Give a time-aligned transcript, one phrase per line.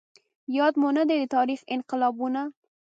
[0.57, 2.41] ياد مو نه دي د تاريخ انقلابونه